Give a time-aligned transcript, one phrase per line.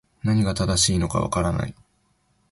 [0.23, 1.75] 何が正しいのか分からない